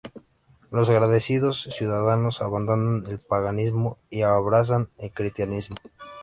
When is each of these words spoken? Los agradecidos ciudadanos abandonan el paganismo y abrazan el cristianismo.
Los 0.71 0.89
agradecidos 0.89 1.69
ciudadanos 1.71 2.41
abandonan 2.41 3.03
el 3.07 3.19
paganismo 3.19 3.99
y 4.09 4.23
abrazan 4.23 4.89
el 4.97 5.11
cristianismo. 5.11 5.77